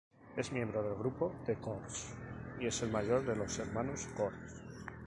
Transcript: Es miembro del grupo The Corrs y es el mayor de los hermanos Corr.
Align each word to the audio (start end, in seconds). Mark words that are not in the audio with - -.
Es 0.35 0.51
miembro 0.51 0.81
del 0.81 0.95
grupo 0.97 1.35
The 1.45 1.57
Corrs 1.59 2.15
y 2.59 2.65
es 2.65 2.81
el 2.81 2.89
mayor 2.91 3.23
de 3.23 3.35
los 3.35 3.59
hermanos 3.59 4.07
Corr. 4.17 4.33